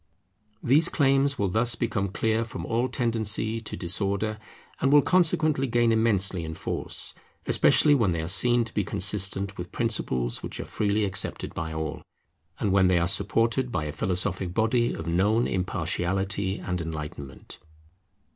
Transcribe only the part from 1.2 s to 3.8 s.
will thus become clear from all tendency to